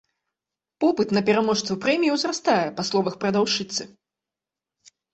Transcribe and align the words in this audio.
Попыт 0.83 1.13
на 1.17 1.21
пераможцаў 1.27 1.79
прэміі 1.85 2.15
ўзрастае, 2.15 2.59
па 2.81 2.89
словах 2.91 3.15
прадаўшчыцы. 3.27 3.91